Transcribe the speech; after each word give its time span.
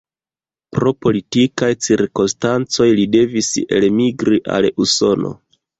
Pro 0.75 0.93
politikaj 1.05 1.69
cirkonstancoj 1.89 2.91
li 3.01 3.07
devis 3.19 3.55
elmigri 3.83 4.45
al 4.57 4.73
Usono. 4.89 5.39